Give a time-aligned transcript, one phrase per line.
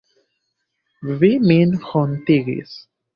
[1.19, 2.73] Vi min hontigis.